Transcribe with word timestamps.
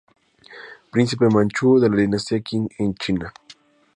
Príncipe 0.91 1.29
Manchú 1.29 1.77
de 1.79 1.87
la 1.87 1.95
dinastía 1.97 2.39
Qing 2.47 2.67
en 2.79 2.95
China. 2.95 3.31